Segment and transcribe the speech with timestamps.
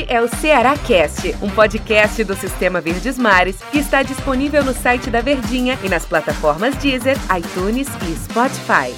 [0.00, 4.72] Este é o Ceará Cast, um podcast do Sistema Verdes Mares que está disponível no
[4.72, 8.94] site da Verdinha e nas plataformas Deezer, iTunes e Spotify.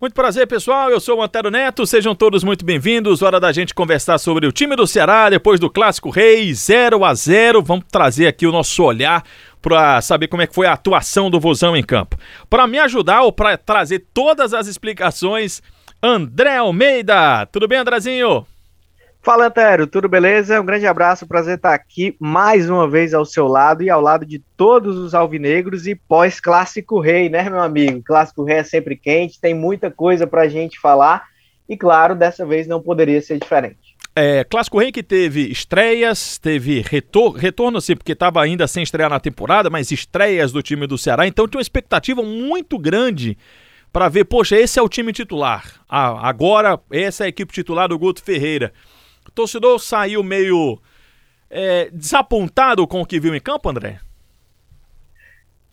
[0.00, 0.90] Muito prazer, pessoal.
[0.90, 1.86] Eu sou o Antero Neto.
[1.86, 3.20] Sejam todos muito bem-vindos.
[3.20, 7.12] Hora da gente conversar sobre o time do Ceará depois do Clássico Rei 0 a
[7.12, 7.62] 0.
[7.62, 9.22] Vamos trazer aqui o nosso olhar
[9.60, 12.16] para saber como é que foi a atuação do Vozão em campo.
[12.48, 15.60] Para me ajudar ou para trazer todas as explicações,
[16.02, 17.44] André Almeida.
[17.46, 18.46] Tudo bem, Andrezinho?
[19.20, 20.60] Fala, Antero, tudo beleza?
[20.60, 24.24] Um grande abraço, prazer estar aqui mais uma vez ao seu lado e ao lado
[24.24, 28.00] de todos os alvinegros e pós-Clássico Rei, né, meu amigo?
[28.04, 31.24] Clássico Rei é sempre quente, tem muita coisa para a gente falar
[31.68, 33.96] e, claro, dessa vez não poderia ser diferente.
[34.14, 39.10] É, Clássico Rei que teve estreias, teve retor retorno, assim, porque estava ainda sem estrear
[39.10, 43.36] na temporada, mas estreias do time do Ceará, então tinha uma expectativa muito grande
[43.92, 45.64] para ver, poxa, esse é o time titular.
[45.88, 48.72] Ah, agora, essa é a equipe titular do Guto Ferreira.
[49.26, 50.80] O torcedor saiu meio
[51.50, 54.00] é, desapontado com o que viu em campo, André?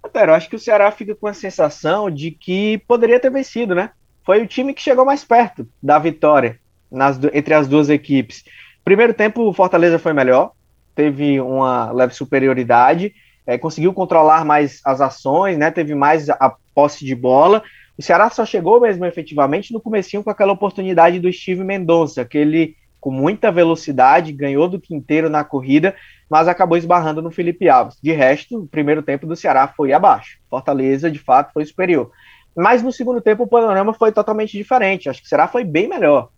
[0.03, 3.91] Antero, acho que o Ceará fica com a sensação de que poderia ter vencido, né?
[4.23, 6.59] Foi o time que chegou mais perto da vitória
[6.91, 8.43] nas, entre as duas equipes.
[8.83, 10.51] Primeiro tempo, o Fortaleza foi melhor,
[10.93, 13.13] teve uma leve superioridade,
[13.45, 15.71] é, conseguiu controlar mais as ações, né?
[15.71, 17.63] Teve mais a posse de bola
[17.97, 22.37] o Ceará só chegou mesmo efetivamente no comecinho com aquela oportunidade do Steve Mendonça, que
[22.37, 25.95] ele com muita velocidade ganhou do Quinteiro na corrida,
[26.27, 27.99] mas acabou esbarrando no Felipe Alves.
[28.01, 30.39] De resto, o primeiro tempo do Ceará foi abaixo.
[30.49, 32.09] Fortaleza, de fato, foi superior.
[32.57, 35.07] Mas no segundo tempo o panorama foi totalmente diferente.
[35.07, 36.29] Acho que o Ceará foi bem melhor.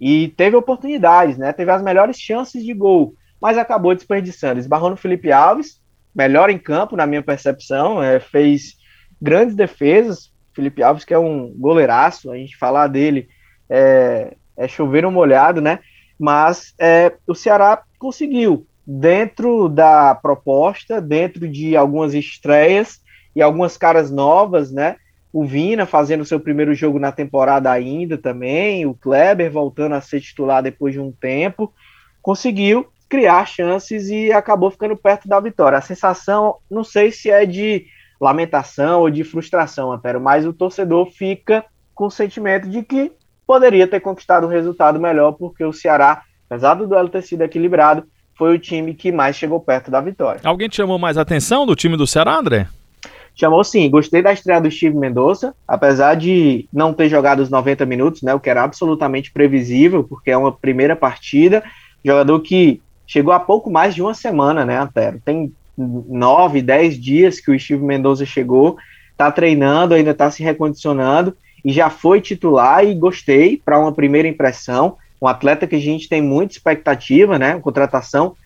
[0.00, 1.52] E teve oportunidades, né?
[1.52, 4.58] Teve as melhores chances de gol, mas acabou desperdiçando.
[4.58, 5.80] Esbarrou no Felipe Alves,
[6.14, 8.74] melhor em campo, na minha percepção, é, fez
[9.22, 13.28] grandes defesas, Felipe Alves, que é um goleiraço, a gente falar dele
[13.68, 15.80] é, é chover um molhado, né?
[16.18, 23.02] Mas é, o Ceará conseguiu, dentro da proposta, dentro de algumas estreias
[23.34, 24.96] e algumas caras novas, né?
[25.30, 30.22] O Vina fazendo seu primeiro jogo na temporada ainda também, o Kleber voltando a ser
[30.22, 31.70] titular depois de um tempo,
[32.22, 35.76] conseguiu criar chances e acabou ficando perto da vitória.
[35.76, 37.86] A sensação, não sei se é de
[38.20, 43.12] lamentação ou de frustração, Antero, mas o torcedor fica com o sentimento de que
[43.46, 48.04] poderia ter conquistado um resultado melhor, porque o Ceará, apesar do duelo ter sido equilibrado,
[48.36, 50.40] foi o time que mais chegou perto da vitória.
[50.44, 52.68] Alguém te chamou mais atenção do time do Ceará, André?
[53.34, 57.84] Chamou sim, gostei da estreia do Steve Mendonça, apesar de não ter jogado os 90
[57.84, 61.62] minutos, né, o que era absolutamente previsível, porque é uma primeira partida,
[62.04, 65.20] jogador que chegou há pouco mais de uma semana, né, Antero?
[65.24, 68.76] Tem nove, dez dias que o Steve Mendonça chegou,
[69.16, 74.28] tá treinando, ainda tá se recondicionando e já foi titular e gostei para uma primeira
[74.28, 74.96] impressão.
[75.20, 77.58] Um atleta que a gente tem muita expectativa, né?
[77.60, 78.36] Contratação,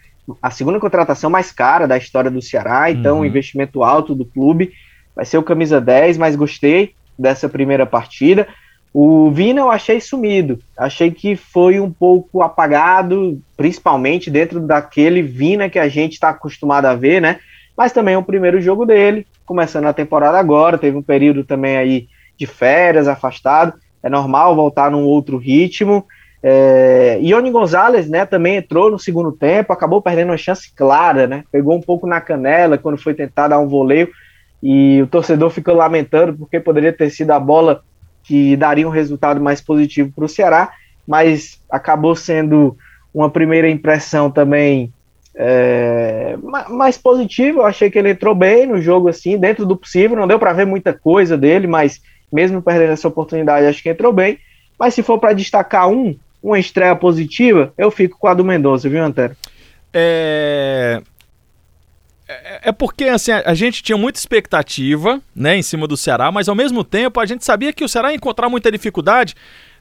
[0.40, 3.22] a segunda contratação mais cara da história do Ceará, então uhum.
[3.22, 4.72] um investimento alto do clube.
[5.14, 8.48] Vai ser o camisa 10, mas gostei dessa primeira partida.
[8.92, 15.70] O Vina eu achei sumido, achei que foi um pouco apagado, principalmente dentro daquele Vina
[15.70, 17.38] que a gente está acostumado a ver, né?
[17.76, 21.76] Mas também é o primeiro jogo dele, começando a temporada agora, teve um período também
[21.76, 26.04] aí de férias, afastado, é normal voltar num outro ritmo.
[26.42, 31.44] É, Ione Gonzalez, né, também entrou no segundo tempo, acabou perdendo uma chance clara, né?
[31.52, 34.08] Pegou um pouco na canela quando foi tentar dar um voleio
[34.62, 37.82] e o torcedor ficou lamentando porque poderia ter sido a bola
[38.24, 40.72] que daria um resultado mais positivo para o Ceará,
[41.06, 42.76] mas acabou sendo
[43.12, 44.92] uma primeira impressão também
[45.34, 46.36] é,
[46.68, 47.60] mais positiva.
[47.60, 50.16] Eu achei que ele entrou bem no jogo, assim, dentro do possível.
[50.16, 52.00] Não deu para ver muita coisa dele, mas
[52.32, 54.38] mesmo perdendo essa oportunidade, acho que entrou bem.
[54.78, 58.88] Mas se for para destacar um, uma estreia positiva, eu fico com a do Mendonça,
[58.88, 59.36] viu, Antero?
[59.92, 61.02] É,
[62.30, 66.48] é, é porque assim, a, gente tinha muita expectativa né, em cima do Ceará, mas
[66.48, 69.34] ao mesmo tempo a gente sabia que o Ceará ia encontrar muita dificuldade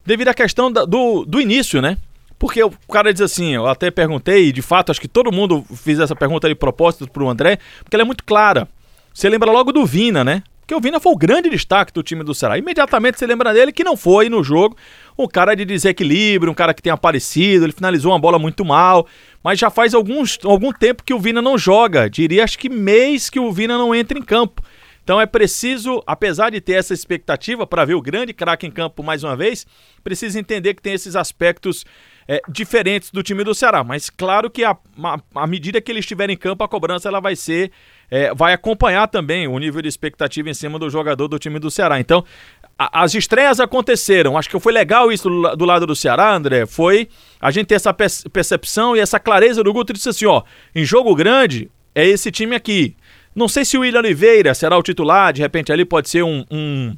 [0.04, 1.96] devido à questão da, do, do início, né?
[2.38, 5.64] Porque o cara diz assim, eu até perguntei, e de fato acho que todo mundo
[5.74, 8.66] fez essa pergunta de propósito para o André, porque ela é muito clara.
[9.12, 10.42] Você lembra logo do Vina, né?
[10.70, 12.56] Porque o Vina foi o grande destaque do time do Ceará.
[12.56, 14.76] Imediatamente você lembra dele que não foi no jogo
[15.18, 19.06] um cara de desequilíbrio, um cara que tem aparecido, ele finalizou uma bola muito mal,
[19.42, 23.30] mas já faz alguns, algum tempo que o Vina não joga, diria acho que mês
[23.30, 24.62] que o Vina não entra em campo.
[25.02, 29.02] Então é preciso, apesar de ter essa expectativa para ver o grande craque em campo
[29.02, 29.66] mais uma vez,
[30.04, 31.84] precisa entender que tem esses aspectos
[32.28, 33.82] é, diferentes do time do Ceará.
[33.82, 34.76] Mas claro que à
[35.48, 37.72] medida que ele estiver em campo, a cobrança ela vai ser.
[38.10, 41.70] É, vai acompanhar também o nível de expectativa em cima do jogador do time do
[41.70, 42.00] Ceará.
[42.00, 42.24] Então,
[42.78, 44.36] a, as estreias aconteceram.
[44.36, 46.66] Acho que foi legal isso do, do, lado do Ceará, André.
[46.66, 47.08] Foi
[47.40, 50.42] a gente ter essa percepção e essa clareza do Guto disse assim: ó,
[50.74, 52.96] em jogo grande, é esse time aqui.
[53.34, 56.44] Não sei se o William Oliveira será o titular, de repente ali pode ser um,
[56.50, 56.96] um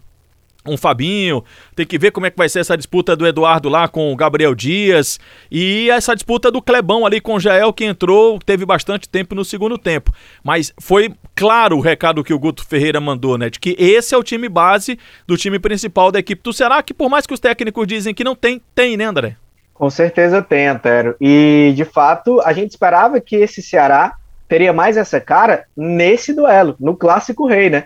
[0.66, 1.44] um Fabinho,
[1.74, 4.16] tem que ver como é que vai ser essa disputa do Eduardo lá com o
[4.16, 5.18] Gabriel Dias
[5.50, 9.44] e essa disputa do Clebão ali com o Jael que entrou, teve bastante tempo no
[9.44, 10.12] segundo tempo.
[10.42, 14.18] Mas foi claro o recado que o Guto Ferreira mandou, né, de que esse é
[14.18, 17.40] o time base do time principal da equipe do Ceará, que por mais que os
[17.40, 19.36] técnicos dizem que não tem, tem, né, André?
[19.74, 21.16] Com certeza tem, Antero.
[21.20, 24.14] E de fato, a gente esperava que esse Ceará
[24.48, 27.84] teria mais essa cara nesse duelo, no clássico rei, né?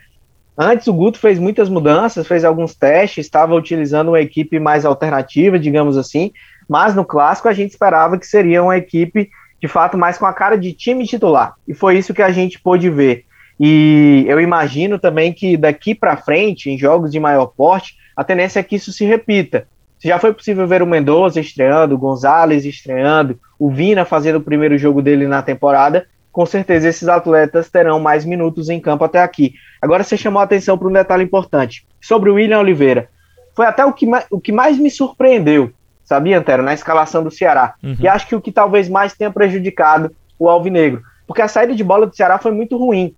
[0.58, 5.58] Antes o Guto fez muitas mudanças, fez alguns testes, estava utilizando uma equipe mais alternativa,
[5.58, 6.32] digamos assim,
[6.66, 9.28] mas no clássico a gente esperava que seria uma equipe
[9.60, 11.54] de fato mais com a cara de time titular.
[11.68, 13.24] E foi isso que a gente pôde ver.
[13.60, 18.60] E eu imagino também que daqui para frente, em jogos de maior porte, a tendência
[18.60, 19.66] é que isso se repita.
[20.02, 24.76] Já foi possível ver o Mendoza estreando, o Gonzalez estreando, o Vina fazendo o primeiro
[24.78, 26.06] jogo dele na temporada
[26.36, 29.54] com certeza esses atletas terão mais minutos em campo até aqui.
[29.80, 33.08] Agora você chamou a atenção para um detalhe importante sobre o William Oliveira.
[33.54, 35.72] Foi até o que, o que mais me surpreendeu,
[36.04, 37.72] sabia, Antero, na escalação do Ceará.
[37.82, 37.96] Uhum.
[37.98, 41.00] E acho que o que talvez mais tenha prejudicado o Alvinegro.
[41.26, 43.14] Porque a saída de bola do Ceará foi muito ruim.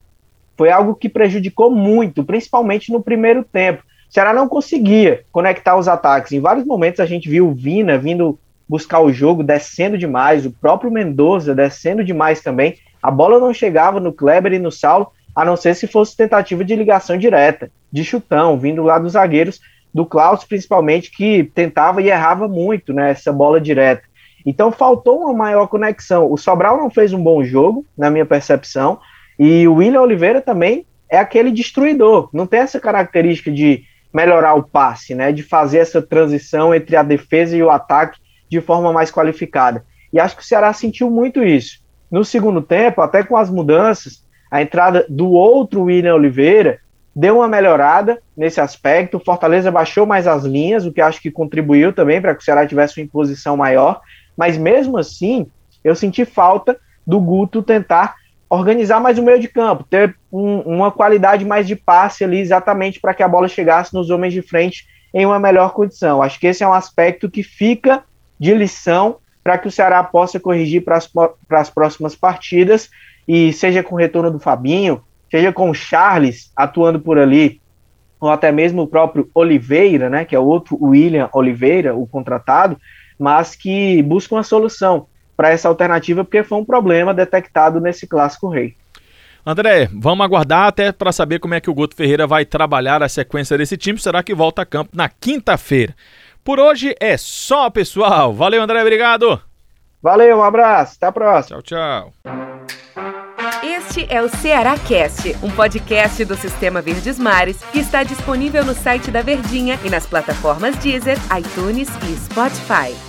[0.57, 3.83] Foi algo que prejudicou muito, principalmente no primeiro tempo.
[4.09, 6.31] O Ceará não conseguia conectar os ataques.
[6.31, 8.39] Em vários momentos a gente viu o Vina vindo
[8.69, 12.77] buscar o jogo, descendo demais, o próprio Mendoza descendo demais também.
[13.03, 16.65] A bola não chegava no Kleber e no Saulo, a não ser se fosse tentativa
[16.65, 19.61] de ligação direta, de chutão, vindo lá dos zagueiros,
[19.95, 24.03] do Klaus principalmente, que tentava e errava muito né, bola direta.
[24.45, 26.31] Então faltou uma maior conexão.
[26.31, 28.99] O Sobral não fez um bom jogo, na minha percepção,
[29.39, 34.63] e o William Oliveira também é aquele destruidor, não tem essa característica de melhorar o
[34.63, 38.19] passe, né, de fazer essa transição entre a defesa e o ataque
[38.49, 39.85] de forma mais qualificada.
[40.13, 41.81] E acho que o Ceará sentiu muito isso.
[42.11, 46.81] No segundo tempo, até com as mudanças, a entrada do outro William Oliveira
[47.15, 49.17] deu uma melhorada nesse aspecto.
[49.17, 52.45] O Fortaleza baixou mais as linhas, o que acho que contribuiu também para que o
[52.45, 54.01] Ceará tivesse uma imposição maior.
[54.37, 55.47] Mas mesmo assim,
[55.83, 58.15] eu senti falta do Guto tentar
[58.49, 63.01] organizar mais o meio de campo, ter um, uma qualidade mais de passe ali, exatamente
[63.01, 66.23] para que a bola chegasse nos homens de frente em uma melhor condição.
[66.23, 68.05] Acho que esse é um aspecto que fica
[68.39, 69.17] de lição
[69.49, 70.99] para que o Ceará possa corrigir para
[71.59, 72.91] as próximas partidas,
[73.27, 75.01] e seja com o retorno do Fabinho,
[75.31, 77.59] seja com o Charles atuando por ali,
[78.21, 82.79] ou até mesmo o próprio Oliveira, né, que é outro William Oliveira, o contratado,
[83.19, 88.51] mas que busca uma solução para essa alternativa, porque foi um problema detectado nesse clássico
[88.51, 88.75] rei.
[89.47, 93.09] André, vamos aguardar até para saber como é que o Guto Ferreira vai trabalhar a
[93.09, 93.99] sequência desse time.
[93.99, 95.95] Será que volta a campo na quinta-feira?
[96.45, 98.33] Por hoje é só, pessoal.
[98.33, 99.41] Valeu, André, obrigado.
[100.03, 101.63] Valeu, um abraço, até a próxima.
[101.63, 102.35] Tchau, tchau.
[103.63, 108.75] Este é o Ceará Cast, um podcast do Sistema Verdes Mares que está disponível no
[108.75, 113.08] site da Verdinha e nas plataformas Deezer, iTunes e Spotify.